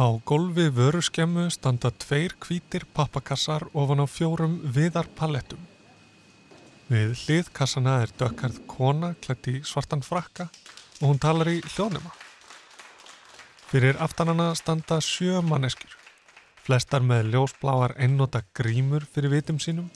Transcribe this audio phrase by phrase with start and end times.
[0.00, 5.60] Á gólfi vöruskemmu standa tveir hvítir pappakassar ofan á fjórum viðarpalettum.
[6.88, 10.48] Við hliðkassana er dökkarð kona klætt í svartan frakka
[11.02, 12.14] og hún talar í hljónema.
[13.68, 15.92] Fyrir aftanana standa sjö manneskjur,
[16.64, 19.92] flestar með ljósbláar einnota grímur fyrir vitum sínum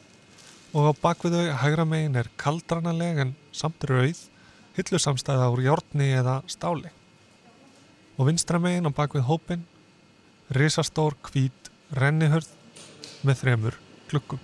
[0.76, 4.26] og á bakvið þau hægra megin er kaldranaleg en samt rauð,
[4.76, 6.92] hillusamstæða úr jórni eða stáli.
[8.20, 9.70] Og vinstra megin á bakvið hópin
[10.52, 12.50] risastór hvít rennihörð
[13.24, 13.78] með þremur
[14.10, 14.42] glukkum.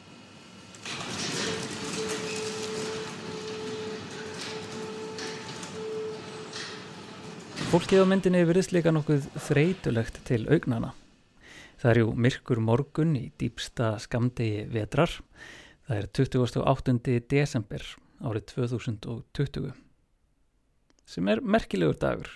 [7.70, 10.94] Fólkið á myndinni virðist líka nokkuð þreytulegt til augnana.
[11.78, 15.12] Það er jú myrkur morgun í dýpsta skamdegi vetrar.
[15.86, 17.20] Það er 28.
[17.30, 17.84] desember
[18.20, 19.70] árið 2020
[21.10, 22.28] sem er merkilegur dagur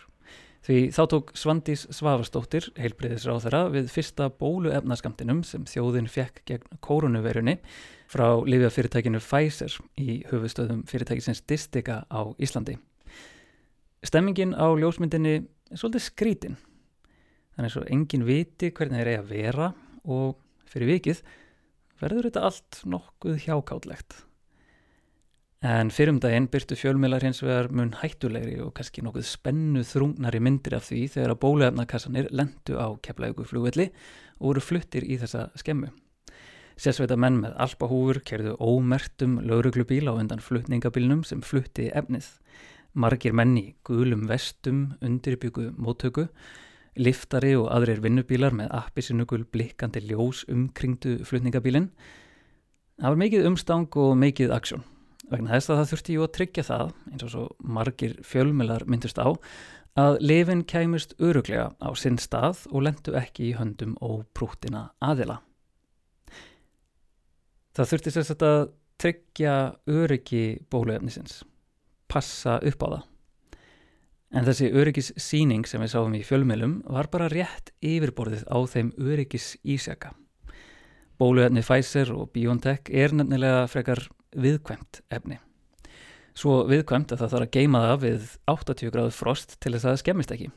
[0.64, 7.58] Því þá tók Svandís Svavastóttir, heilbreyðisráþara, við fyrsta bóluefnaskamtinum sem þjóðin fekk gegn koronavirunni
[8.08, 12.78] frá lifjafyrirtækinu Pfizer í höfustöðum fyrirtækisins Distika á Íslandi.
[14.04, 16.56] Stemmingin á ljósmyndinni er svolítið skrítin.
[17.58, 19.72] Þannig að engin viti hvernig það er að vera
[20.04, 20.38] og
[20.72, 21.20] fyrir vikið
[22.00, 24.16] verður þetta allt nokkuð hjákáttlegt.
[25.64, 30.76] En fyrrum daginn byrtu fjölmiðlar hins vegar mun hættulegri og kannski nokkuð spennu þrungnari myndir
[30.76, 33.86] af því þegar að bólefnakassanir lendu á keflaugу flugvelli
[34.42, 35.88] og voru fluttir í þessa skemmu.
[36.76, 42.28] Sérsveita menn með alpahúfur kerðu ómertum lauruglubíl á undan flutningabilnum sem flutti efnið.
[42.92, 46.28] Margir menni gulum vestum undirbyggu móttöku,
[47.00, 51.94] liftari og aðrir vinnubílar með appisinugul blikkandi ljós umkringdu flutningabilin.
[53.00, 54.90] Það var mikið umstang og mikið aksjón
[55.30, 57.44] vegna þess að það þurfti jú að tryggja það, eins og svo
[57.76, 59.28] margir fjölmjölar myndust á,
[59.94, 65.40] að lifin kæmust öruglega á sinn stað og lendu ekki í höndum og prúttina aðila.
[67.74, 68.60] Það þurfti sérst að
[69.02, 69.54] tryggja
[69.90, 71.42] öryggi bóluefnisins,
[72.10, 73.04] passa upp á það.
[74.34, 78.90] En þessi öryggis síning sem við sáum í fjölmjölum var bara rétt yfirborðið á þeim
[78.98, 80.10] öryggis ísjaka.
[81.20, 84.02] Bóluefni Pfizer og BioNTech er nefnilega frekar
[84.34, 85.38] viðkvæmt efni.
[86.34, 89.92] Svo viðkvæmt að það þarf að geima það við 80 gráður frost til þess að
[89.92, 90.48] það skemmist ekki.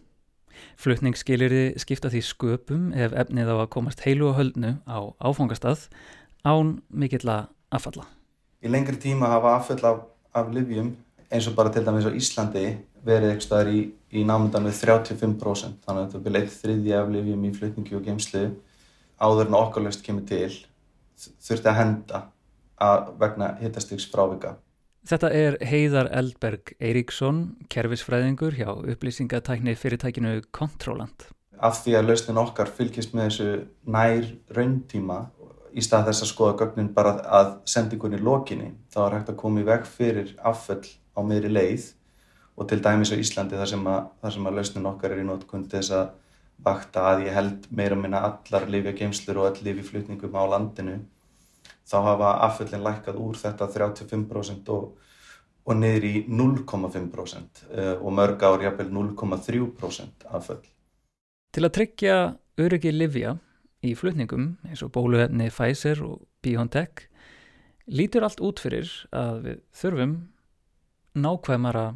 [0.81, 5.85] Flutningsskiliri skipta því sköpum ef efnið á að komast heilu og höldnu á áfangastað
[6.41, 8.07] án mikill að affalla.
[8.65, 9.99] Í lengri tíma hafa affall af,
[10.33, 10.95] af livjum
[11.29, 12.65] eins og bara til dæmis á Íslandi
[13.05, 13.81] verið eitthvað staðar í,
[14.17, 18.07] í námyndan við 35% þannig að þetta vil eitt þriðji af livjum í flutningi og
[18.07, 18.43] geimslu
[19.21, 20.51] áður en okkarlöst kemur til
[21.17, 22.23] þurfti að henda
[23.17, 24.55] vegna hittastygs frávika.
[25.07, 31.29] Þetta er Heiðar Eldberg Eiríksson, kervisfræðingur hjá upplýsingatækni fyrirtækinu Controlant.
[31.57, 33.47] Af því að lausnin okkar fylgjast með þessu
[33.87, 35.21] nær rauntíma
[35.77, 39.63] í stað þess að skoða gögnin bara að sendingunni lokinni, þá er hægt að koma
[39.63, 40.83] í veg fyrir afföll
[41.17, 41.87] á meðri leið
[42.57, 45.27] og til dæmis á Íslandi þar sem að, þar sem að lausnin okkar er í
[45.27, 46.07] nótkundi þess að
[46.63, 50.97] vakta að ég held meira minna allar lifja geimslur og all lifi flutningum á landinu
[51.87, 54.87] þá hafa afföllin lækkað úr þetta 35% og,
[55.67, 60.63] og niður í 0,5% eh, og mörg ár jafnvel 0,3% afföll.
[61.53, 62.17] Til að tryggja
[62.59, 63.37] öryggi livja
[63.85, 67.07] í flutningum eins og bóluhefni Pfizer og BioNTech
[67.87, 70.17] lítur allt út fyrir að við þurfum
[71.17, 71.87] nákvæmara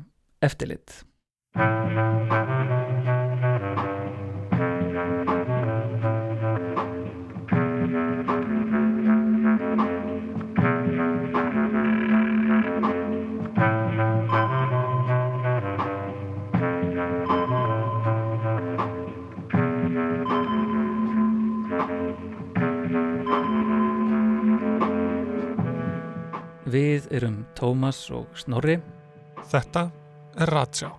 [0.41, 1.01] eftirlit.
[27.01, 28.75] Við erum Tómas og Snorri.
[29.49, 29.87] Þetta
[30.37, 30.91] er Ratsjá.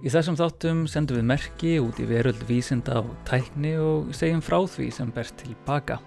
[0.00, 4.58] Í þessum þáttum sendum við merki út í veröld vísinda og tækni og segjum frá
[4.68, 5.98] því sem berst tilbaka.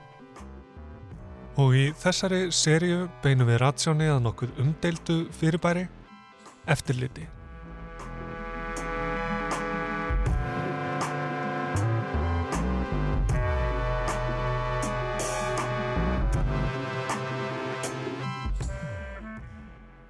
[1.57, 5.87] Og í þessari sériu beinum við Ratsjáni að nokkuð umdeildu fyrirbæri
[6.69, 7.25] eftirliti.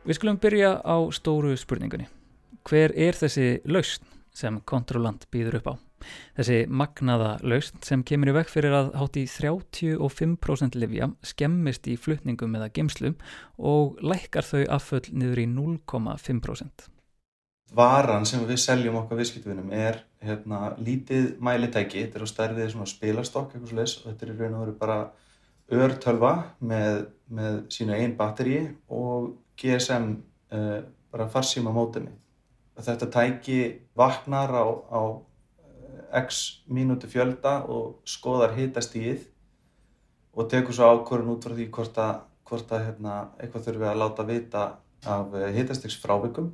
[0.04, 2.10] Við skulum byrja á stóru spurningunni.
[2.68, 4.04] Hver er þessi lausn
[4.36, 5.74] sem kontrollant býður upp á?
[6.36, 11.96] Þessi magnaða lausn sem kemur í vekk fyrir að hátt í 35% livja skemmist í
[11.96, 13.16] flutningum eða gemslum
[13.56, 16.90] og lækkar þau afföll niður í 0,5%.
[17.74, 23.56] varan sem við seljum okkar viðskiptvinum er hérna, lítið mælitæki, þetta er á stærðið spilastokk
[23.56, 24.98] eitthvað slags og þetta er í raun og veru bara
[25.72, 28.60] örtölva með, með sína einn batteri
[28.92, 30.10] og GSM
[30.54, 30.80] uh,
[31.14, 32.14] bara farsíma mótemi.
[32.74, 33.60] Þetta tæki
[33.98, 35.02] vaknar á, á
[36.24, 39.28] x mínúti fjölda og skoðar hitastíð
[40.34, 42.16] og tekur svo ákvörðun út frá því hvort að,
[42.50, 44.66] hvort að hérna, eitthvað þurfum við að láta vita
[45.14, 46.52] af hitastíks frávikum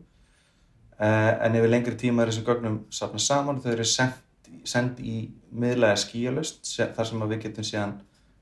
[0.99, 5.95] Eh, en yfir lengri tíma er þessum gögnum safnað saman þau eru sendt, í miðlega
[6.01, 6.67] skíalust
[6.97, 7.93] þar sem við getum síðan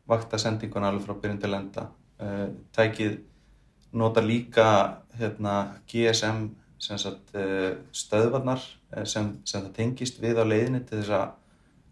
[0.10, 1.84] vakta sendinguna alveg frá byrjun til enda.
[2.18, 3.20] Eh, tækið
[3.94, 4.70] nota líka
[5.18, 6.50] hérna, GSM
[6.80, 8.62] sagt, eh, stöðvarnar
[9.04, 11.32] sem, sem það tengist við á leiðinni til þess að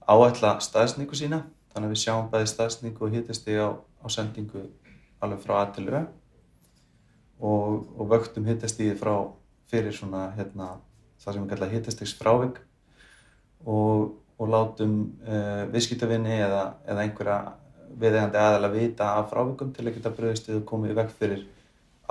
[0.05, 1.43] áætla staðsningu sína.
[1.73, 4.67] Þannig að við sjáum bæði staðsningu og hittist því á, á sendingu
[5.19, 6.05] alveg frá A til Ö
[7.39, 9.15] og, og vöktum hittist því frá
[9.71, 10.77] fyrir svona hérna,
[11.19, 12.61] það sem við kalla hittastegs frávik
[13.65, 14.95] og, og látum
[15.25, 17.39] uh, viðskiptavinni eða, eða einhverja
[17.95, 21.43] viðegandi aðal að vita af frávikum til að geta bröðist og komið vekk fyrir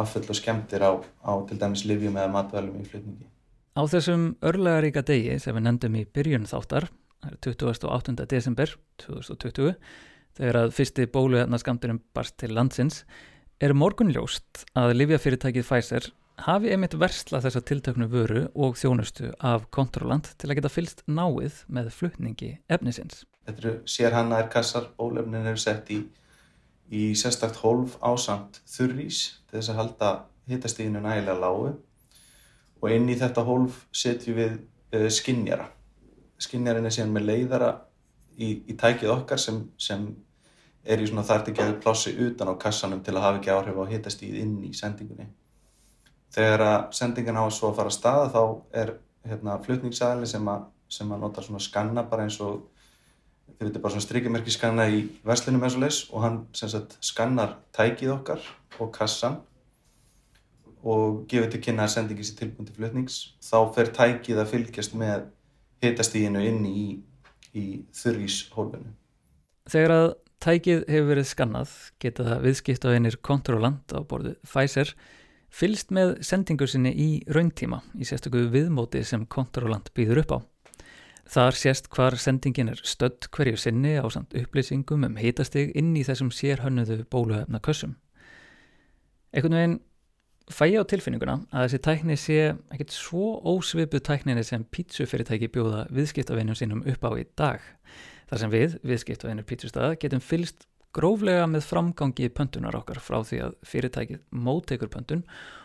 [0.01, 3.29] afföll og skemmtir á, á til dæmis livjum eða matvælum í flutningi.
[3.75, 6.89] Á þessum örlegaríka degi sem við nefndum í byrjun þáttar,
[7.43, 8.27] 28.
[8.31, 9.75] desember 2020,
[10.37, 13.03] þegar að fyrsti bóluhefna skamturum barst til landsins,
[13.63, 16.11] er morgunljóst að livjafyrirtækið Pfizer
[16.45, 21.63] hafi einmitt versla þessa tiltöknu vöru og þjónustu af kontrolant til að geta fylst náið
[21.71, 23.23] með flutningi efnisins.
[23.47, 26.01] Þetta eru sérhannaðir kassar, bólefnin eru sett í,
[26.93, 30.11] í sérstakt hólf ásamt þurrís til þess að halda
[30.51, 31.73] hittastíðinu nægilega lágu
[32.83, 34.59] og inn í þetta hólf setjum við
[34.99, 35.71] uh, skinnjara.
[36.41, 37.71] Skinnjarin er síðan með leiðara
[38.37, 40.11] í, í tækið okkar sem, sem
[40.85, 43.81] er í svona þart ekki að plássi utan á kassanum til að hafa ekki áhrif
[43.81, 45.31] á hittastíð inn í sendingunni.
[46.35, 48.43] Þegar að sendingan á að svo fara að staða þá
[48.83, 48.95] er
[49.25, 50.51] hérna, flutningsæðli sem,
[50.91, 52.67] sem að nota svona skanna bara eins og
[53.55, 57.59] þið veitir bara svona strykjumerki skanna í verslunum eins og leys og hann sagt, skannar
[57.77, 58.47] tækið okkar
[58.81, 59.41] og kassan
[60.85, 64.97] og gefur til kynna að sendingi sér tilbúin til flutnings þá fer tækið að fylgjast
[65.01, 65.29] með
[65.85, 66.85] hitastíginu inn í,
[67.57, 67.65] í
[67.97, 68.93] þurríshólfinu.
[69.71, 70.09] Þegar að
[70.45, 74.93] tækið hefur verið skannað geta það viðskipt á einir kontrolant á borðu Pfizer
[75.55, 80.39] fylst með sendingu sinni í rauntíma í sérstöku viðmóti sem kontrolant býður upp á.
[81.25, 86.05] Þar sést hvar sendingin er stödd hverju sinni á samt upplýsingum um hitastig inn í
[86.05, 87.97] þessum sérhönnuðu bóluhefna kössum.
[89.33, 89.79] Ekkert veginn
[90.53, 95.87] fæ ég á tilfinninguna að þessi tækni sé ekkert svo ósvipuð tækninni sem pítsufyrirtæki bjóða
[95.97, 97.65] viðskiptavinnum sínum upp á í dag.
[98.29, 103.57] Þar sem við, viðskiptavinnur pítsustada, getum fylst gróflega með framgangi pöntunar okkar frá því að
[103.67, 105.25] fyrirtækið mótekur pöntun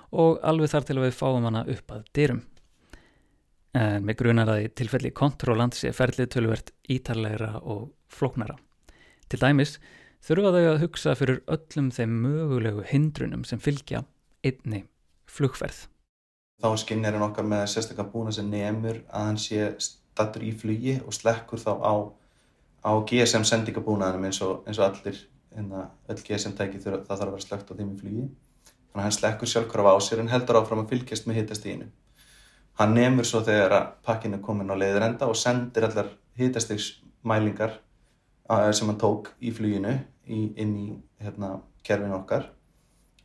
[0.10, 2.42] og alveg þar til að við fáum hana upp að dyrum.
[3.78, 8.56] En með grunar að í tilfelli kontróland sé ferlið tölvert ítarlegra og flóknara.
[9.30, 9.78] Til dæmis
[10.26, 14.04] þurfa þau að hugsa fyrir öllum þeim mögulegu hindrunum sem fylgja
[14.44, 14.86] einni
[15.30, 15.86] flugferð.
[16.60, 20.52] Þá er skinnirinn okkar með sérstaklega búin að sem nefnur að hann sé stattur í
[20.52, 21.94] flugi og slekkur þá á
[22.84, 25.18] á GSM sendingabúnaðinum eins og, eins og allir
[25.56, 29.06] hérna, öll GSM tæki það þarf að vera slögt á þeim í flugi þannig að
[29.06, 31.90] hann slekkur sjálfkvæða á sér en heldur áfram að fylgjast með hitastíginu
[32.80, 37.78] hann nefnur svo þegar að pakkin er komin á leiðrenda og sendir allar hitastígsmælingar
[38.74, 40.88] sem hann tók í fluginu inn í
[41.22, 42.50] hérna, kerfinu okkar.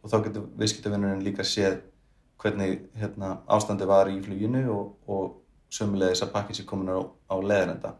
[0.02, 1.78] Og þá getur viðskiptavinnurinn líka séð
[2.42, 7.36] hvernig hérna, ástandi var í fluginu og, og sömulegis að pakkin sé komin á, á
[7.40, 7.94] leiðrenda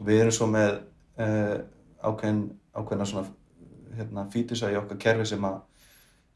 [0.00, 0.70] við erum svo með
[1.20, 1.56] uh,
[2.00, 3.26] ákveðin, ákveðina svona
[3.96, 5.60] hérna, fítusa í okkar kerfi sem að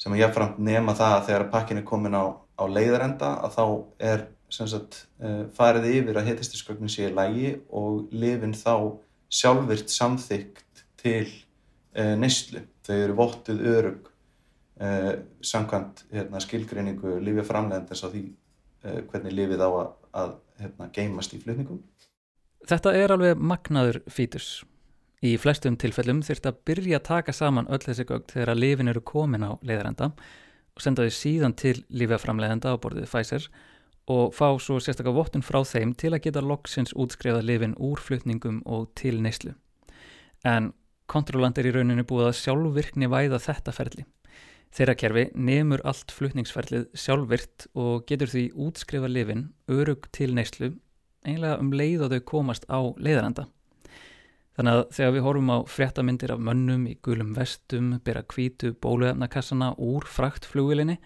[0.01, 3.65] sem að jáfnframt nema það að þegar pakkin er komin á, á leiðarenda að þá
[4.11, 9.01] er sagt, uh, farið yfir að hitastisköknin sé í lægi og lifin þá
[9.35, 11.27] sjálfvirt samþygt til
[11.99, 12.63] uh, neyslu.
[12.85, 14.11] Þau eru vottuð örug
[14.75, 18.23] samkvæmt hérna, skilgreiningu lifið framlegandins á því
[18.83, 21.79] hvernig lifið á að, að hérna, geimast í flutningum.
[22.67, 24.49] Þetta er alveg magnaður fítus.
[25.25, 28.93] Í flestum tilfellum þurft að byrja að taka saman öll þessi gögn þegar að lifin
[28.93, 30.27] eru komin á leiðarenda og
[30.81, 33.49] senda þau síðan til lífjaframleiðenda á borðið Pfizer
[34.11, 38.61] og fá svo sérstaklega vottun frá þeim til að geta loksins útskrifa lifin úr flutningum
[38.67, 39.55] og til neyslu.
[40.45, 40.73] En
[41.09, 44.05] kontrollant er í rauninu búið að sjálfvirkni væða þetta ferli.
[44.75, 50.75] Þeirra kerfi nefnur allt flutningsferlið sjálfvirt og getur því útskrifa lifin örug til neyslu
[51.25, 53.47] einlega um leið og þau komast á leiðarenda.
[54.55, 59.73] Þannig að þegar við horfum á fréttamindir af mönnum í gulum vestum, byrja kvítu bóluefnakassana
[59.83, 61.01] úr fraktflugilinni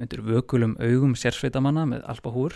[0.00, 2.54] undir vökulum augum sérsveitamanna með alpahúr,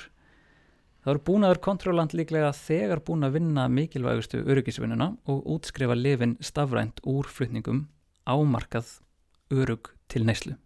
[1.04, 7.00] þá eru búnaður kontróland líklega þegar búin að vinna mikilvægustu öryggisvinnuna og útskrifa lifin stafrænt
[7.08, 7.86] úr flutningum
[8.28, 8.98] ámarkað
[9.52, 10.56] örug til neyslu.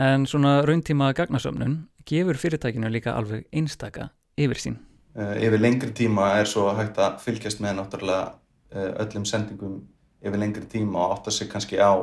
[0.00, 4.80] En svona rauntíma gagnasöfnun gefur fyrirtækinu líka alveg einstaka yfir sín.
[5.14, 8.32] Uh, yfir lengri tíma er svo hægt að fylgjast með náttúrulega
[8.74, 9.76] uh, öllum sendingum
[10.24, 11.94] yfir lengri tíma og átta sig kannski á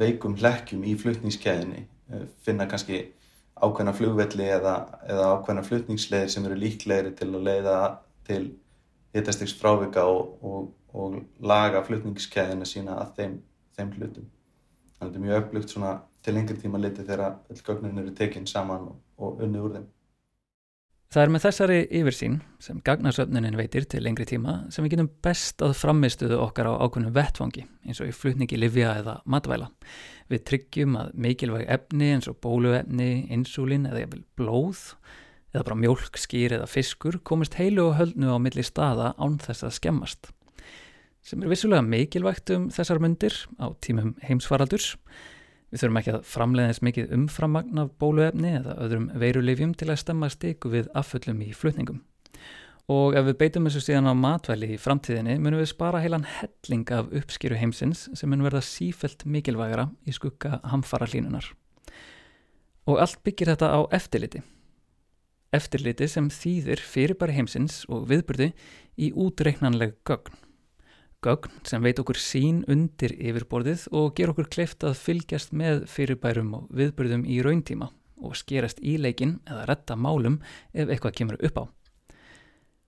[0.00, 3.04] veikum hlekkjum í flutningskæðinni, uh, finna kannski
[3.54, 4.74] ákveðna flugvelli eða,
[5.06, 7.76] eða ákveðna flutningsleðir sem eru líklegri til að leiða
[8.26, 8.42] til
[9.14, 13.40] hittastiks frávika og, og, og laga flutningskæðina sína að þeim,
[13.78, 14.28] þeim hlutum.
[14.98, 18.50] Þannig að þetta er mjög svona til lengri tíma liti þegar öll gögnin eru tekinn
[18.50, 19.88] saman og, og unni úr þeim.
[21.10, 25.58] Það er með þessari yfirsýn sem gagnasöfnunin veitir til lengri tíma sem við getum best
[25.66, 29.66] að framistuðu okkar á ákveðnum vettfangi eins og í flutningi livja eða matvæla.
[30.30, 34.84] Við tryggjum að mikilvæg efni eins og bóluefni, insúlin eða jafnvel blóð
[35.50, 39.66] eða bara mjölk, skýr eða fiskur komist heilu og höldnu á milli staða án þess
[39.66, 40.30] að skemmast.
[41.26, 44.92] Sem er vissulega mikilvægt um þessar myndir á tímum heimsfaraldurs
[45.70, 50.30] Við þurfum ekki að framleiðins mikið umframmagn af bóluefni eða öðrum veirulifjum til að stemma
[50.32, 52.00] stiku við afföllum í flutningum.
[52.90, 56.90] Og ef við beitum þessu síðan á matvæli í framtíðinni munum við spara heilan helling
[56.96, 61.46] af uppskýru heimsins sem mun verða sífelt mikilvægara í skugga hamfara hlínunar.
[62.90, 64.42] Og allt byggir þetta á eftirliti.
[65.54, 68.50] Eftirliti sem þýðir fyrirbæri heimsins og viðburði
[68.98, 70.34] í útreiknanleg gögn
[71.24, 76.54] gögn sem veit okkur sín undir yfirborðið og ger okkur kleift að fylgjast með fyrirbærum
[76.56, 80.40] og viðbyrðum í rauntíma og skerast í leikin eða retta málum
[80.72, 81.64] ef eitthvað kemur upp á.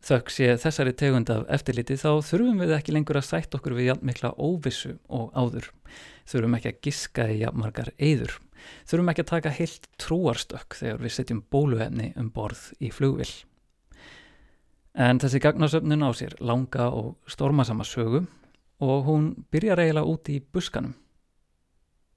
[0.03, 3.93] Þökk sé þessari tegund af eftirliti þá þurfum við ekki lengur að sætt okkur við
[4.03, 5.69] mikla óvissu og áður.
[6.27, 8.35] Þurfum ekki að giska í margar eyður.
[8.91, 13.31] Þurfum ekki að taka heilt trúarstökk þegar við setjum bóluefni um borð í flugvill.
[14.93, 18.27] En þessi gagnasöfnun á sér langa og stormasama sögu
[18.83, 20.93] og hún byrjar eiginlega út í buskanum.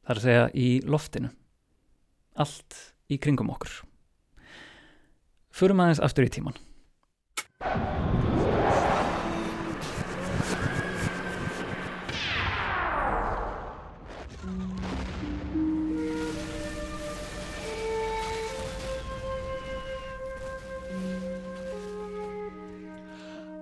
[0.04, 1.32] Það er að segja í loftinu.
[2.36, 3.80] Allt í kringum okkur.
[5.56, 6.60] Förum aðeins aftur í tíman.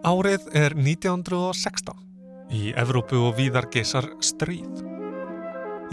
[0.04, 1.94] Árið er 1916.
[2.52, 4.82] Í Evrópu og víðar geysar stríð.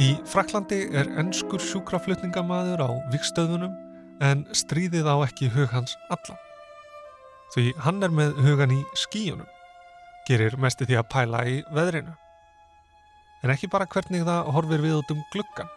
[0.02, 3.70] Í Fraklandi er ennskur sjúkraflutningamaður á vikstöðunum
[4.26, 6.40] en stríðið á ekki hug hans allan.
[7.54, 9.46] Því hann er með hugan í skíunum,
[10.26, 12.16] gerir mest í því að pæla í veðrinu.
[13.46, 15.70] En ekki bara hvernig það horfir við út um gluggan,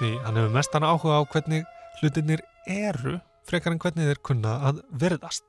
[0.00, 1.62] því hann hefur mestan áhuga á hvernig
[2.00, 5.45] hlutinir eru frekar en hvernig þeir kunna að verðast.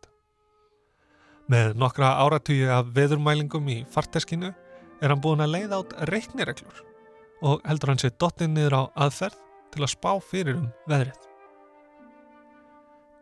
[1.48, 6.82] Með nokkra áratugju af veðurmælingum í farteskinu er hann búin að leiða át reiknireglur
[7.48, 9.38] og heldur hann sér dottinn niður á aðferð
[9.72, 11.22] til að spá fyrir um veðrið.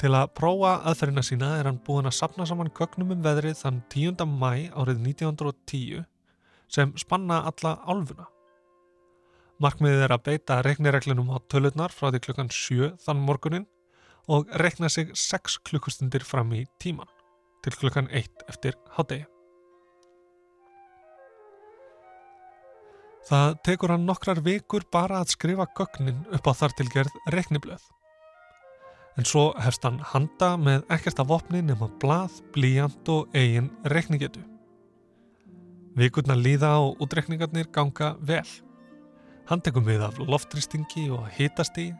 [0.01, 3.81] Til að prófa aðferðina sína er hann búin að sapna saman gögnum um veðrið þann
[3.93, 4.25] 10.
[4.25, 6.05] mæ árið 1910
[6.65, 8.25] sem spanna alla álfuna.
[9.61, 13.69] Markmiðið er að beita reiknireglunum á tölurnar frá því klukkan 7 þann morgunin
[14.25, 17.14] og reikna sig 6 klukkustundir fram í tíman
[17.65, 19.25] til klukkan 1 eftir hádegi.
[23.25, 27.81] Það tekur hann nokkrar vikur bara að skrifa gögnin upp á þartilgerð rekniblöð.
[29.17, 34.43] En svo hefst hann handa með ekkert af vopni nema blað, blíjant og eigin rekningetu.
[35.97, 38.45] Vikurna líða og útrekningarnir ganga vel.
[39.49, 41.95] Hann tekum við af loftrýstingi og hitastígi,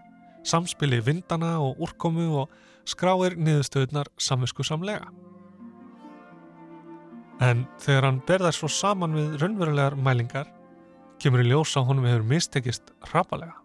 [0.45, 2.53] samspili vindana og úrkomu og
[2.85, 5.07] skráir niðurstöðunar samvisku samlega.
[7.43, 10.47] En þegar hann berðar svo saman við raunverulegar mælingar
[11.19, 13.57] kemur í ljós að honum hefur mistekist hrapalega.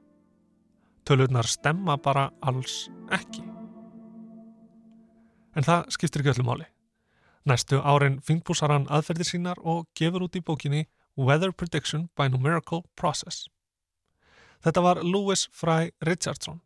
[1.06, 3.44] Tölurnar stemma bara alls ekki.
[5.54, 6.66] En það skiptir ekki öllu máli.
[7.46, 10.84] Næstu árin fingbúsar hann aðferðir sínar og gefur út í bókinni
[11.16, 13.46] Weather Prediction by Numerical Process.
[14.60, 16.60] Þetta var Lewis Fry Richardson,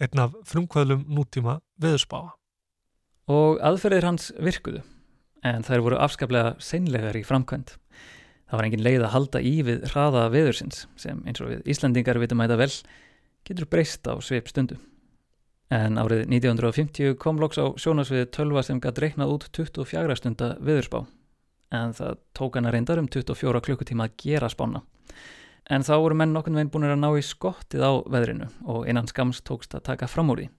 [0.00, 2.34] einn af frumkvöðlum nútíma veðurspáa.
[3.30, 4.82] Og aðferðir hans virkuðu
[5.44, 7.76] en þær voru afskaplega seinlegar í framkvæmt.
[8.46, 12.20] Það var engin leið að halda í við hraða veðursins sem eins og við Íslandingar
[12.22, 12.72] vitum að þetta vel
[13.46, 14.78] getur breyst á sveip stundu.
[15.74, 21.02] En árið 1950 kom loks á sjónasviði tölva sem gæti reiknað út 24 stunda veðurspá
[21.74, 24.84] en það tók hana reyndar um 24 klukkutíma að gera spána.
[25.66, 29.08] En þá voru menn nokkurn veginn búin að ná í skottið á veðrinu og innan
[29.10, 30.50] skams tókst að taka fram úr því.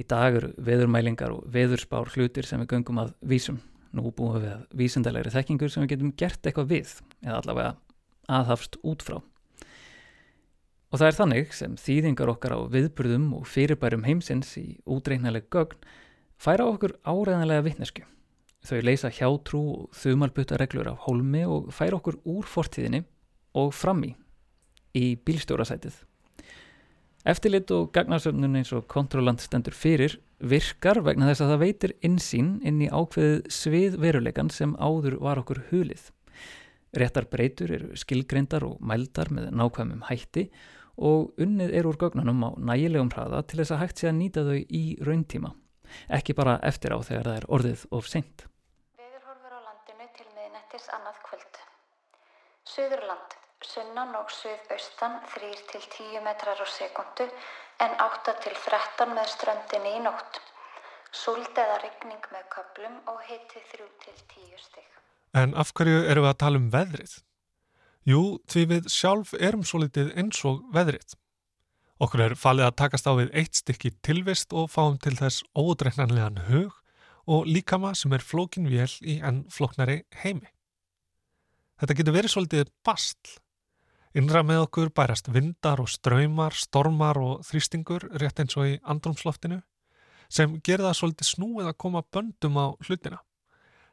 [0.00, 3.58] Í dag eru veðurmælingar og veðurspár hlutir sem við göngum að vísum.
[3.96, 7.74] Nú búum við að vísindalegri þekkingur sem við getum gert eitthvað við, eða allavega
[8.28, 9.18] aðhafst út frá.
[10.88, 15.82] Og það er þannig sem þýðingar okkar á viðburðum og fyrirbærum heimsins í útreiknaleg gögn
[16.40, 18.04] færa okkur áreðanlega vittnesku.
[18.64, 23.04] Þau leysa hjátrú og þumalbutta reglur af hólmi og færa okkur úr fortíðinni
[23.56, 24.14] og fram í,
[24.96, 26.07] í bílstjórasætið.
[27.28, 32.46] Eftirlit og gagnarsöfnun eins og kontrollant stendur fyrir virkar vegna þess að það veitir insýn
[32.64, 36.06] inn í ákveðið svið veruleikan sem áður var okkur hulið.
[36.96, 40.46] Réttar breytur eru skilgreyndar og mældar með nákvæmum hætti
[40.96, 44.46] og unnið er úr gögnunum á nægilegum hraða til þess að hægt sé að nýta
[44.46, 45.50] þau í rauntíma,
[46.08, 48.46] ekki bara eftir á þegar það er orðið of seint.
[48.96, 51.60] Veðurhorfur á landinu til miðnettis annað kvöld.
[52.72, 57.26] Suðurland, sunnan og suðaustan 3-10 metrar á sekundu
[57.82, 60.40] en 8-13 með ströndinni í nótt.
[61.10, 64.90] Súld eða regning með köplum og hitti 3-10 stygg.
[65.34, 67.14] En af hverju eru við að tala um veðrið?
[68.08, 71.16] Jú, því við sjálf erum svo litið eins og veðrið.
[71.98, 76.44] Okkur er falið að takast á við eitt stykki tilvist og fáum til þess ódreiknanlegan
[76.46, 76.76] hug
[77.28, 80.46] og líkama sem er flókin vél í enn flóknari heimi.
[81.78, 83.36] Þetta getur verið svolítið bastl.
[84.18, 89.60] Innra með okkur bærast vindar og ströymar, stormar og þrýstingur rétt eins og í andrumsloftinu
[90.28, 93.20] sem gerir það svolítið snúið að koma böndum á hlutina,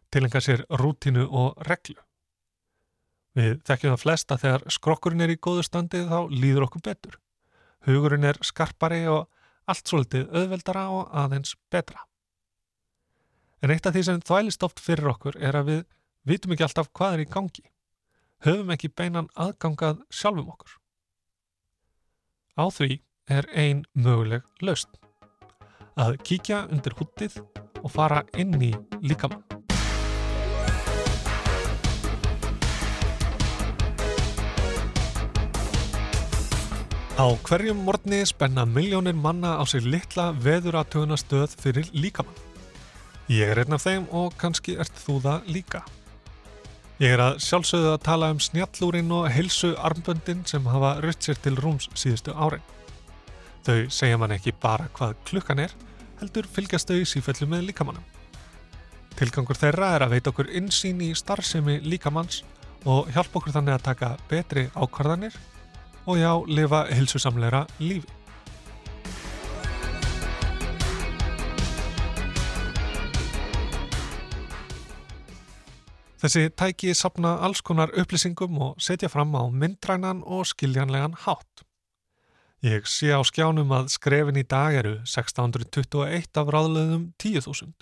[0.10, 2.00] tilenga sér rútinu og reglu.
[3.36, 7.20] Við þekkjum það flest að þegar skrokkurinn er í góðu standið þá líður okkur betur.
[7.86, 9.29] Hugurinn er skarpari og
[9.70, 12.01] allt svolítið auðveldara og aðeins betra.
[13.62, 15.82] En eitt af því sem þvælist oft fyrir okkur er að við
[16.25, 17.65] vitum ekki alltaf hvað er í gangi.
[18.45, 20.73] Höfum ekki beinan aðgangað sjálfum okkur.
[22.61, 24.99] Á því er ein möguleg laust.
[25.97, 27.39] Að kíkja undir húttið
[27.81, 28.69] og fara inn í
[29.01, 29.41] líkamann.
[37.17, 42.38] Á hverjum morgni spenna miljónir manna á sér litla veðuratöguna stöð fyrir líkamann.
[43.25, 45.88] Ég er einn af þeim og kannski ert þú það líka.
[46.95, 51.41] Ég er að sjálfsögðu að tala um snjallúrin og heilsu armböndin sem hafa rutt sér
[51.43, 52.63] til rúms síðustu árin.
[53.67, 55.73] Þau segja mann ekki bara hvað klukkan er,
[56.21, 58.05] heldur fylgjast þau sífellu með líkamannum.
[59.19, 62.45] Tilgangur þeirra er að veita okkur insýn í starfsemi líkamanns
[62.88, 65.36] og hjálpa okkur þannig að taka betri ákvarðanir
[66.08, 68.14] og já, lifa hilsusamleira lífi.
[76.15, 81.65] Þessi tæki sapna alls konar upplýsingum og setja fram á myndrænan og skiljanlegan hátt.
[82.63, 87.73] Ég sé á skjánum að skrefin í dag eru 1621 af ráðleðum 10.000.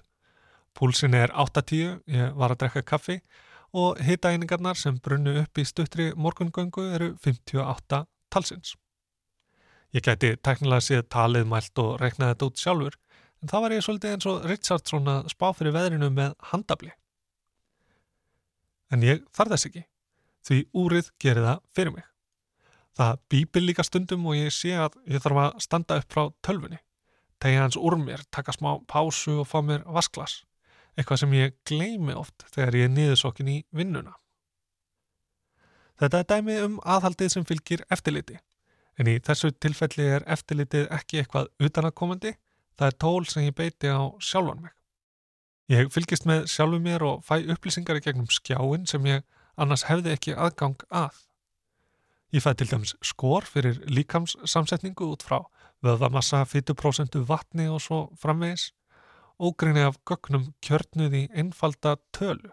[0.74, 3.20] Púlsin er 8.10, ég var að drekka kaffi
[3.74, 8.02] og hitaeiningarnar sem brunnu upp í stuttri morgungöngu eru 58
[8.34, 8.74] talsins.
[9.94, 13.00] Ég gæti teknilega séð talið mælt og reknaði þetta út sjálfur,
[13.42, 16.94] en það var ég svolítið eins og Richardson að spá fyrir veðrinu með handabli.
[18.94, 19.84] En ég þarf þess ekki,
[20.46, 22.08] því úrið gerir það fyrir mig.
[22.94, 26.78] Það býpil líka stundum og ég sé að ég þarf að standa upp frá tölfunni,
[27.42, 30.44] tegja hans úr mér, taka smá pásu og fá mér vasklas,
[30.94, 34.14] eitthvað sem ég gleimi oft þegar ég er niðursokkin í vinnuna.
[35.98, 38.38] Þetta er dæmi um aðhaldið sem fylgir eftirliti.
[39.00, 42.36] En í þessu tilfelli er eftirlitið ekki eitthvað utanakomandi,
[42.78, 44.74] það er tól sem ég beiti á sjálfan mig.
[45.72, 49.24] Ég fylgist með sjálfu mér og fæ upplýsingar í gegnum skjáin sem ég
[49.56, 51.22] annars hefði ekki aðgang að.
[52.34, 55.40] Ég fæ til dæmis skor fyrir líkamssamsetningu út frá
[55.84, 58.72] vöðamassa, fytuprósentu, vatni og svo framvegis,
[59.40, 62.52] ógrinni af gögnum kjörnuð í einfalda tölu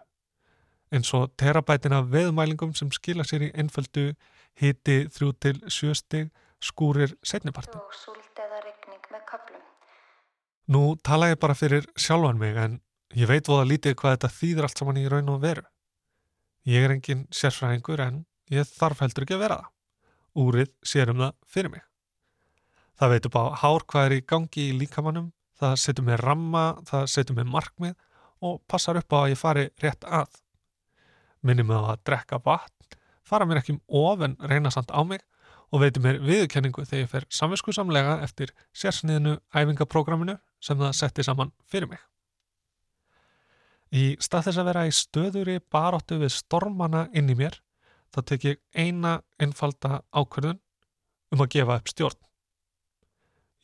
[0.91, 4.11] eins og terabætina veðmælingum sem skila sér í einföldu
[4.59, 7.15] hiti þrjú til sjöstig skúrir.
[7.15, 7.25] Og
[9.31, 9.61] köplum.
[10.67, 12.81] Nú tala ég bara fyrir sjálfan mig en
[13.17, 15.63] ég veit voða lítið hvað þetta þýðir allt saman í raun og veru.
[16.69, 18.19] Ég er engin sérfræðingur en
[18.53, 19.71] ég þarf heldur ekki að vera það.
[20.41, 21.83] Úrið sér um það fyrir mig.
[23.01, 27.07] Það veitur bara hár hvað er í gangi í líkamannum, það setur mig ramma, það
[27.15, 27.95] setur mig markmið
[28.45, 30.37] og passar upp á að ég fari rétt að
[31.41, 35.01] minni mig á að drekka vatn, fara mér ekki um of en reyna samt á
[35.01, 35.25] mig
[35.71, 41.53] og veitir mér viðkenningu þegar ég fer samvinskuðsamlega eftir sérsniðinu æfingaprógraminu sem það setti saman
[41.65, 42.10] fyrir mig.
[43.91, 47.57] Í stað þess að vera í stöðuri baróttu við stormana inn í mér,
[48.15, 50.61] þá tek ég eina einfalda ákvörðun
[51.31, 52.19] um að gefa upp stjórn.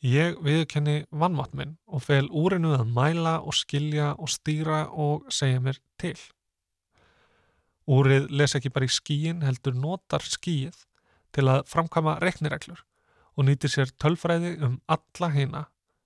[0.04, 5.64] Ég viðkenni vannmátt minn og fel úrinu að mæla og skilja og stýra og segja
[5.64, 6.14] mér til.
[7.88, 10.84] Úrið les ekki bara í skíin heldur notar skíið
[11.34, 12.84] til að framkama reknireglur
[13.34, 15.62] og nýtir sér tölfræði um alla heina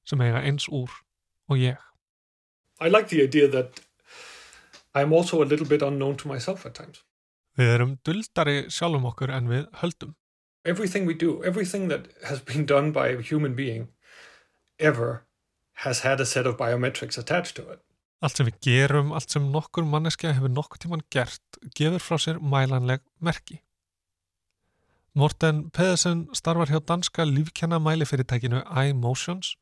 [0.06, 0.94] sem eiga eins úr
[1.50, 1.76] og ég.
[2.80, 3.82] I like the idea that
[4.94, 7.02] I'm also a little bit unknown to myself at times.
[7.59, 10.14] Við erum duldari sjálfum okkur en við höldum.
[10.64, 13.88] Everything we do, everything that has been done by a human being
[14.78, 15.24] ever
[15.85, 17.81] has had a set of biometrics attached to it.
[18.22, 21.42] Allt sem við gerum, allt sem nokkur manneskja hefur nokkur tíman gert,
[21.74, 23.59] gefur frá sér mælanleg merki.
[25.18, 29.57] Morten Pedersen starfar hjá danska lífkennamæli fyrirtækinu iMotions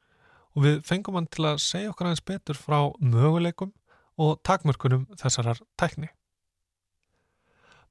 [0.54, 3.72] og við fengum hann til að segja okkur aðeins betur frá möguleikum
[4.20, 6.10] og takmörkunum þessarar tækni.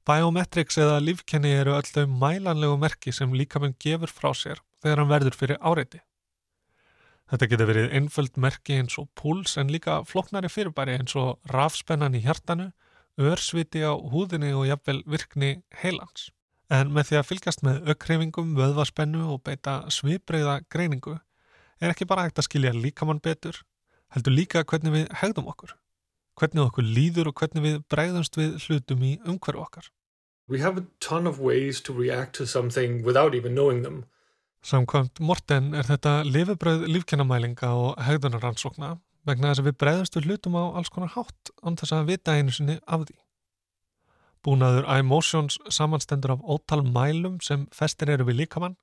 [0.08, 5.12] Biometrics eða lífkenni eru öll þau mælanlegu merki sem líkamenn gefur frá sér þegar hann
[5.12, 6.00] verður fyrir áreiti.
[7.30, 12.16] Þetta getur verið einföld merki eins og púls en líka floknari fyrirbæri eins og rafspennan
[12.18, 12.70] í hjartanu,
[13.20, 16.30] örsviti á húðinni og jafnvel virkni heilans.
[16.70, 21.18] En með því að fylgjast með aukreifingum, vöðvaspennu og beita svipreiða greiningu
[21.80, 23.62] er ekki bara hægt að skilja líkamann betur,
[24.14, 25.76] heldur líka hvernig við hegðum okkur,
[26.40, 29.90] hvernig okkur líður og hvernig við bregðumst við hlutum í umhverfu okkar.
[30.50, 34.04] We have a ton of ways to react to something without even knowing them.
[34.66, 38.96] Samkvæmt Morten er þetta lifibröð lífkennamælinga og hegðunaransókna
[39.28, 42.34] vegna þess að við bregðumst við hlutum á alls konar hátt án þess að vita
[42.36, 43.16] einu sinni af því.
[44.44, 48.78] Búnaður iMotions samanstendur af ótal mælum sem festir eru við líkamann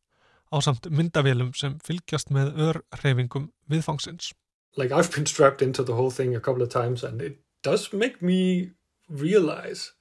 [0.53, 4.31] á samt myndavélum sem fylgjast með örreyfingum viðfangsins.
[4.77, 7.93] Like I've been strapped into the whole thing a couple of times and it does
[7.93, 8.71] make me
[9.09, 9.93] realize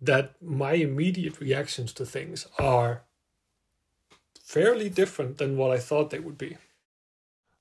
[0.00, 3.04] that my immediate reactions to things are
[4.42, 6.56] fairly different than what I thought they would be.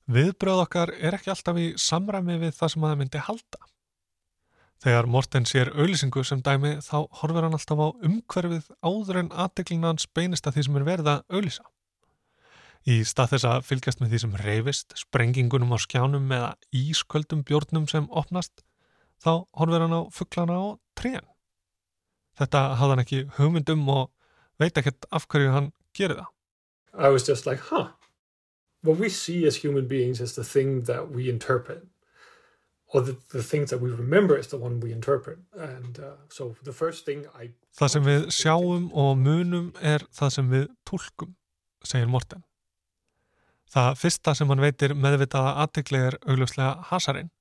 [0.05, 3.61] Viðbröð okkar er ekki alltaf í samræmi við það sem það myndi halda.
[4.85, 9.89] Þegar Morten sér auðlýsingu sem dæmi þá horfur hann alltaf á umhverfið áður en aðdeglina
[9.89, 11.65] hans beinist að því sem er verið að auðlýsa.
[12.85, 17.87] Í stað þess að fylgjast með því sem reyfist, sprengingunum á skjánum eða ísköldum bjórnum
[17.89, 18.61] sem opnast,
[19.25, 21.25] þá horfur hann á fugglana og trén.
[22.37, 24.11] Þetta hafði hann ekki hugmyndum og
[24.61, 26.31] veit ekkert af hverju hann gerir það.
[26.95, 27.89] I was just like, huh.
[28.83, 31.87] What we see as human beings is the thing that we interpret.
[32.93, 35.39] Or the, the things that we remember is the one we interpret.
[35.57, 37.49] And uh, so the first thing I...
[37.75, 41.33] Það sem við sjáum og munum er það sem við tólkum,
[41.83, 42.45] segir Morten.
[43.73, 47.33] Það fyrsta sem hann veitir meðvitaða aðtegli er augljóslega hasarinn,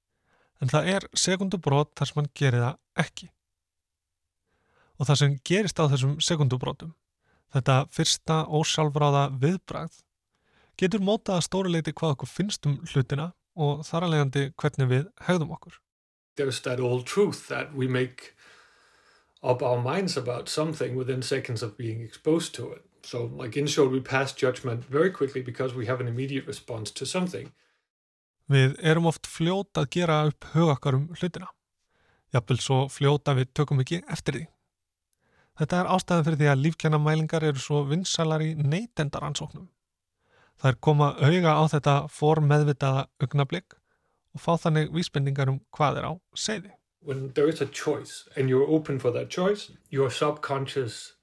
[0.65, 3.31] en það er sekundubrót þar sem hann gerir það ekki.
[4.97, 6.95] Og það sem gerist á þessum sekundubrótum,
[7.53, 9.99] þetta fyrsta ósjálfráða viðbragð,
[10.81, 15.77] getur mótað stóruleiti hvað okkur finnst um hlutina og þar alvegandi hvernig við hegðum okkur.
[16.39, 18.35] There's that old truth that we make
[19.43, 22.83] up our minds about something within seconds of being exposed to it.
[23.05, 26.91] So, like in short, we pass judgment very quickly because we have an immediate response
[26.93, 27.53] to something.
[28.51, 31.49] Við erum oft fljót að gera upp hugakar um hlutina.
[32.35, 34.45] Jafnvel svo fljót að við tökum ekki eftir því.
[35.55, 39.69] Þetta er ástæðan fyrir því að lífkennamælingar eru svo vinsalar í neytendaransóknum.
[40.59, 43.77] Það er koma auga á þetta for meðvitaða augnablík
[44.35, 46.75] og fá þannig vísbendingar um hvað er á segði.
[47.01, 51.15] When there is a choice and you're open for that choice, your subconscious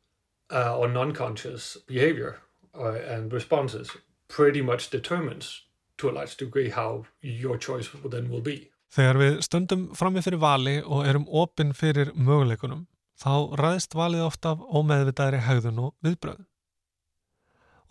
[0.51, 2.39] uh, or non-conscious behavior
[2.73, 5.63] uh, and responses pretty much determines
[6.01, 8.67] to a large degree how your choice then will be.
[8.91, 14.55] Þegar við stöndum frammi fyrir vali og erum opinn fyrir möguleikunum, þá ræðist valið ofta
[14.55, 16.47] af ómeðvitaðri hegðun og viðbröðum.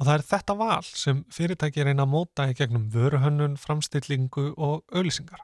[0.01, 4.85] Og það er þetta val sem fyrirtæki reyna að móta í gegnum vöruhönnun, framstillingu og
[4.93, 5.43] auðlýsingar.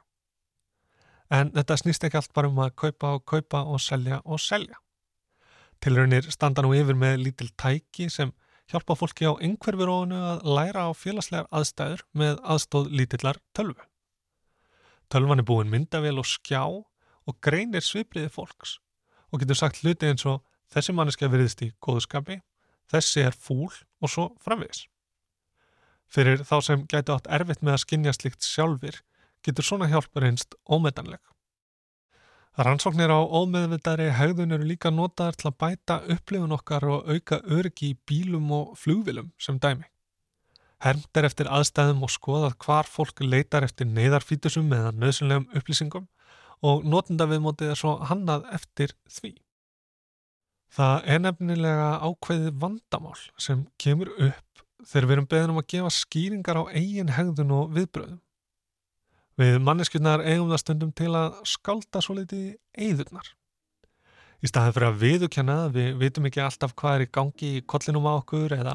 [1.33, 4.79] En þetta snýst ekki allt bara um að kaupa og kaupa og selja og selja.
[5.83, 8.31] Tilraunir standa nú yfir með lítil tæki sem
[8.71, 13.83] hjálpa fólki á einhverfirónu að læra á félagslegar aðstæður með aðstóð lítillar tölvu.
[15.07, 18.77] Tölvan er búin myndavél og skjá og greinir svipriði fólks
[19.31, 22.41] og getur sagt hluti eins og þessi manneska virðist í góðskapi,
[22.91, 23.71] þessi er fúl
[24.03, 24.85] og svo framvegis.
[26.07, 29.01] Fyrir þá sem gætu átt erfitt með að skinja slikt sjálfur
[29.43, 31.19] getur svona hjálpur einst ómetanleg.
[32.57, 37.91] Rannsóknir á ómeðvitaðri hegðun eru líka notaðar til að bæta upplifun okkar og auka öryggi
[37.91, 39.85] í bílum og flugvilum sem dæmi.
[40.81, 46.09] Hermt er eftir aðstæðum og skoðað hvar fólk leitar eftir neyðarfítusum eða nöðsynlegum upplýsingum
[46.65, 49.35] og notenda viðmótið er svo hannað eftir því.
[50.73, 55.93] Það er nefnilega ákveðið vandamál sem kemur upp þegar við erum beðin um að gefa
[55.93, 58.21] skýringar á eigin hegðun og viðbröðum.
[59.37, 63.27] Við manneskjurnar eigum það stundum til að skálda svo litið eigðurnar.
[64.41, 68.09] Í staðið fyrir að viðukjanna við vitum ekki alltaf hvað er í gangi í kollinum
[68.09, 68.73] á okkur eða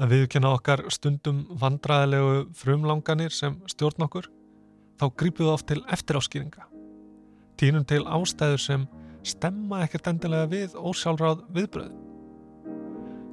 [0.00, 4.30] að viðukjanna okkar stundum vandraðilegu frumlanganir sem stjórn okkur,
[4.96, 6.64] þá grípum við oft til eftiráskýringa.
[7.60, 8.86] Tínum til ástæður sem
[9.20, 11.92] stemma ekkert endilega við ósjálfráð viðbröð.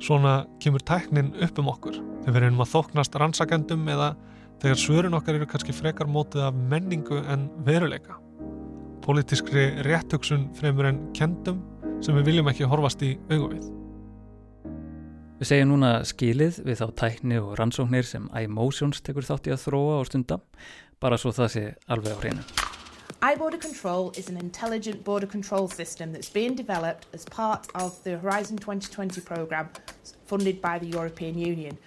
[0.04, 4.18] Svona kemur tæknin upp um okkur þegar við erum að þoknast rannsakendum eða
[4.62, 8.18] þegar svörun okkar eru kannski frekar mótið af menningu en veruleika.
[9.06, 11.62] Politískri réttöksun fremur en kendum
[12.04, 13.68] sem við viljum ekki horfast í auguvið.
[15.38, 19.68] Við segjum núna skilið við þá tækni og rannsóknir sem iMotions tekur þátt í að
[19.68, 20.40] þróa og stunda,
[20.98, 22.48] bara svo það sé alveg á hreinu.
[23.22, 28.18] iBorder Control is an intelligent border control system that's being developed as part of the
[28.18, 29.70] Horizon 2020 program
[30.26, 31.78] funded by the European Union.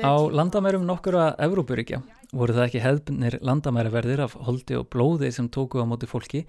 [0.00, 5.80] Á landamærum nokkura Evrópuríkja voru það ekki hefðbunir landamæraverðir af holdi og blóði sem tóku
[5.80, 6.44] á móti fólki,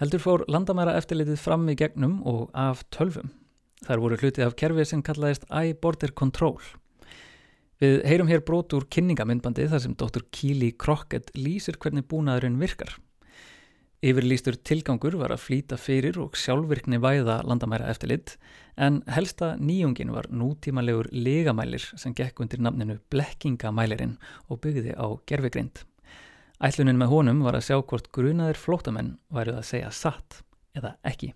[0.00, 3.30] heldur fór landamæra eftirlitið fram í gegnum og af tölvum.
[3.84, 6.60] Þar voru hluti af kerfi sem kallaðist iBorder Control.
[7.82, 10.24] Við heyrum hér brot úr kynningamindbandi þar sem Dr.
[10.32, 12.94] Keely Crockett lýsir hvernig búnaðurinn virkar.
[14.04, 18.34] Yfirlýstur tilgangur var að flýta fyrir og sjálfvirkni væða landamæra eftirlit
[18.76, 24.18] en helsta nýjungin var nútímalegur legamælir sem gekk undir namninu blekkingamælirinn
[24.52, 25.80] og byggði á gerfigrind.
[26.60, 30.42] Ætlunin með honum var að sjá hvort grunaðir flótamenn væruð að segja satt
[30.76, 31.32] eða ekki.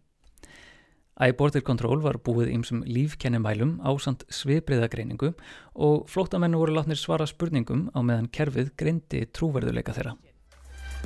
[1.24, 5.33] iBorder Control var búið ímsum lífkennimælum ásand svipriðagreiningu
[5.72, 10.18] og flótamennu voru látnir svara spurningum á meðan kerfið greindi trúverðuleika þeirra.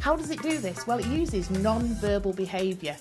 [0.01, 0.87] How does it do this?
[0.87, 2.97] Well, it uses non-verbal behaviour,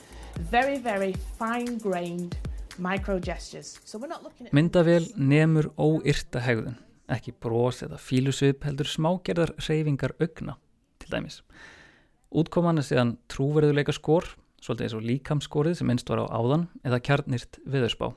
[0.52, 2.36] very, very fine-grained
[2.78, 3.80] micro gestures.
[3.86, 4.54] So we're not looking at...
[4.54, 6.78] Myndavél nemur óyrta hegðun,
[7.10, 10.58] ekki brós eða fílusvip heldur smágerðar reyfingar augna,
[11.02, 11.42] til dæmis.
[12.32, 14.30] Útkoman er síðan trúverðuleika skór,
[14.62, 18.14] svolítið eins og líkamskórið sem minnst var á áðan, eða kjarnirt viðurspá.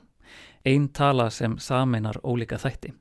[0.64, 2.92] Einn tala sem sameinar ólíka þætti.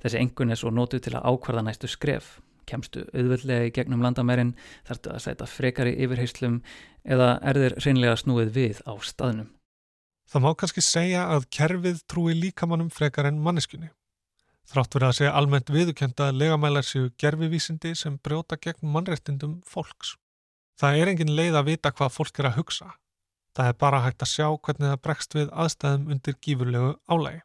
[0.00, 2.38] Þessi engun er svo nótu til að ákvarða næstu skref,
[2.70, 4.54] kemstu auðveldlega í gegnum landamærin,
[4.88, 6.60] þartu að sæta frekari yfirheyslum
[7.04, 9.50] eða er þeir reynlega snúið við á staðnum.
[10.30, 13.90] Það má kannski segja að kerfið trúi líkamannum frekar en manneskunni.
[14.70, 20.14] Þrátt verið að segja almennt viðukenda að legamælar séu gerfivísindi sem brjóta gegn mannrettindum fólks.
[20.78, 22.92] Það er engin leið að vita hvað fólk er að hugsa.
[23.58, 27.40] Það er bara hægt að sjá hvernig það bregst við aðstæðum undir gífurlegu álægi.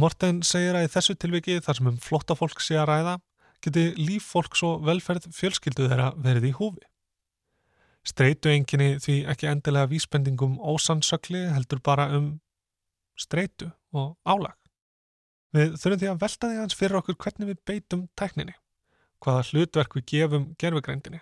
[0.00, 3.14] Morten segir að í þessu tilviki þar sem um flotta fólk sé að ræða
[3.64, 6.86] geti líf fólks og velferð fjölskyldu þeirra verið í húfi.
[8.06, 12.30] Streitu enginni því ekki endilega vísbendingum ósannsökli heldur bara um
[13.20, 14.56] streitu og álag.
[15.52, 18.54] Við þurfum því að velta því aðeins fyrir okkur hvernig við beitum tækninni,
[19.20, 21.20] hvaða hlutverk við gefum gerfugreindinni.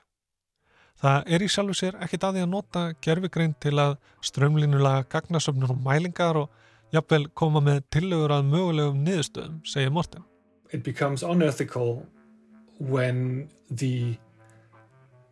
[0.99, 3.97] Það er í sjálfu sér ekkit að því að nota gerfugreind til að
[4.29, 10.25] strömlinulega gagnasöfnur og mælingar og jafnvel koma með tillögur að mögulegum niðurstöðum, segir Morten.
[10.73, 12.03] It becomes unethical
[12.79, 14.17] when the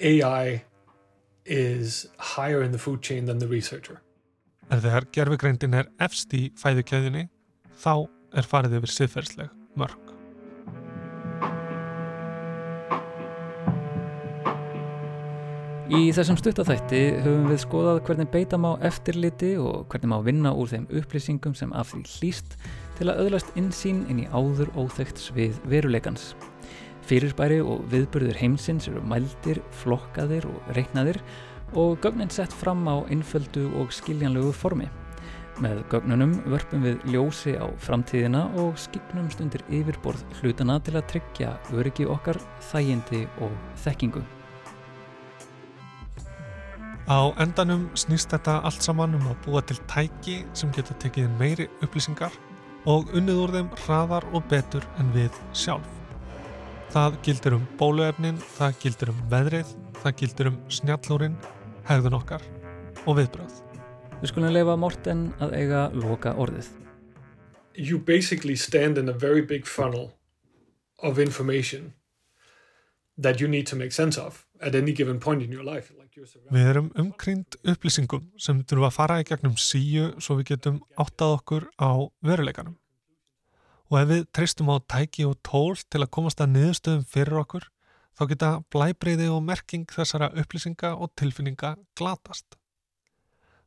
[0.00, 0.64] AI
[1.44, 4.00] is higher in the food chain than the researcher.
[4.70, 7.28] En þegar gerfugreindin er efst í fæðukæðinni,
[7.78, 10.06] þá er farið yfir siðferðsleg mörg.
[15.86, 20.72] Í þessum stuttaþætti höfum við skoðað hvernig beita má eftirliti og hvernig má vinna úr
[20.72, 22.56] þeim upplýsingum sem af því hlýst
[22.98, 26.32] til að öðlast insýn inn í áður óþægt svið veruleikans.
[27.06, 31.20] Fyrirbæri og viðburður heimsins eru mældir, flokkaðir og reiknaðir
[31.78, 34.88] og gögnin sett fram á einföldu og skiljanlegu formi.
[35.62, 41.54] Með gögnunum vörpum við ljósi á framtíðina og skipnumst undir yfirborð hlutana til að tryggja
[41.72, 42.40] öryggi okkar,
[42.72, 43.54] þægindi og
[43.86, 44.24] þekkingu.
[47.06, 51.70] Á endanum snýst þetta allt saman um að búa til tæki sem geta tekið meiri
[51.86, 52.34] upplýsingar
[52.84, 55.95] og unnið úr þeim hraðar og betur en við sjálf.
[56.94, 59.70] Það gildir um bóluefnin, það gildir um veðrið,
[60.02, 61.34] það gildir um snjallúrin,
[61.88, 62.44] hegðun okkar
[63.04, 63.56] og viðbröð.
[64.20, 66.70] Við skulum leifa Morten að eiga loka orðið.
[67.74, 70.14] You basically stand in a very big funnel
[71.02, 71.92] of information
[73.18, 75.92] that you need to make sense of at any given point in your life.
[75.98, 80.78] Like við erum umkrynd upplýsingum sem þurfum að fara í gegnum síu svo við getum
[80.96, 82.78] áttað okkur á veruleikanum
[83.90, 87.66] og ef við treystum á tæki og tól til að komast að niðurstöðum fyrir okkur,
[88.16, 92.56] þá geta blæbreyði og merking þessara upplýsinga og tilfinninga glatast.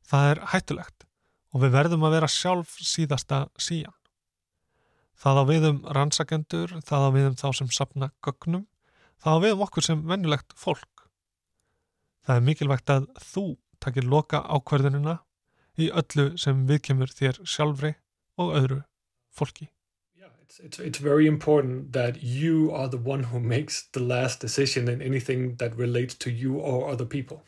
[0.09, 1.05] Það er hættulegt
[1.53, 3.95] og við verðum að vera sjálf síðasta síjan.
[5.19, 8.67] Það á við um rannsakendur, það á við um þá sem sapna gögnum,
[9.19, 11.07] það á við um okkur sem vennulegt fólk.
[12.23, 13.45] Það er mikilvægt að þú
[13.83, 15.19] takir loka ákverðunina
[15.79, 17.95] í öllu sem viðkemur þér sjálfri
[18.39, 18.81] og öðru
[19.35, 19.69] fólki.
[20.49, 24.87] It's, it's, it's very important that you are the one who makes the last decision
[24.87, 27.45] in anything that relates to you or other people.